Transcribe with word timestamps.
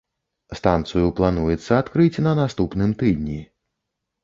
Станцыю 0.59 1.11
плануецца 1.19 1.71
адкрыць 1.83 2.23
на 2.29 2.33
наступным 2.41 2.99
тыдні. 3.05 3.39